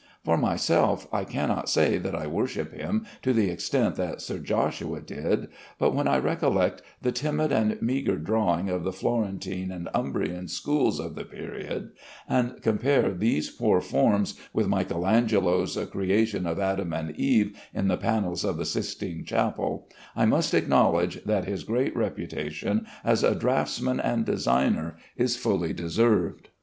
[0.23, 4.99] For myself, I cannot say that I worship him to the extent that Sir Joshua
[4.99, 10.47] did; but when I recollect the timid and meagre drawing of the Florentine and Umbrian
[10.47, 11.91] schools of the period,
[12.27, 17.95] and compare these poor forms with Michael Angelo's "Creation of Adam and Eve" in the
[17.95, 23.99] panels of the Sistine Chapel, I must acknowledge that his great reputation as a draughtsman
[23.99, 26.47] and designer is fully deserved.